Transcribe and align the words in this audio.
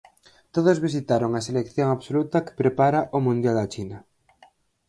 Todos 0.55 0.77
visitaron 0.87 1.31
a 1.33 1.41
selección 1.47 1.87
absoluta 1.91 2.43
que 2.45 2.57
prepara 2.61 2.99
o 3.17 3.19
mundial 3.27 3.55
da 3.59 3.67
China. 3.73 3.97